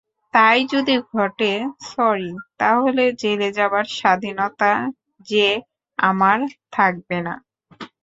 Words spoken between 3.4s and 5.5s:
যাবার স্বাধীনতা যে